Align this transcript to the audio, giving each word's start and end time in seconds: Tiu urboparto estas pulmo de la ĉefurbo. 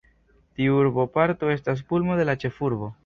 Tiu 0.61 0.77
urboparto 0.85 1.51
estas 1.57 1.85
pulmo 1.93 2.17
de 2.21 2.27
la 2.31 2.37
ĉefurbo. 2.47 2.91